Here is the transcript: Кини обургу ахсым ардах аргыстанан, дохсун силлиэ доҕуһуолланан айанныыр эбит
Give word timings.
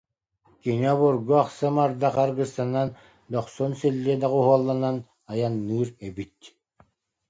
Кини 0.61 0.89
обургу 0.93 1.33
ахсым 1.43 1.75
ардах 1.85 2.15
аргыстанан, 2.23 2.89
дохсун 3.31 3.71
силлиэ 3.79 4.15
доҕуһуолланан 4.21 4.97
айанныыр 5.31 5.89
эбит 6.07 6.35